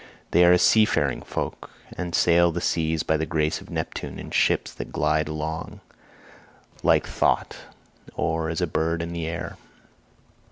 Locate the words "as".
8.49-8.61